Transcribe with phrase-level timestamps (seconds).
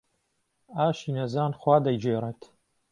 [0.75, 2.41] ئاشی نەزان خوا دەیگێڕێت.